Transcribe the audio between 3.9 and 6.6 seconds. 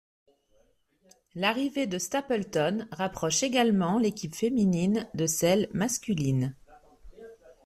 l'équipe féminine de celle masculine.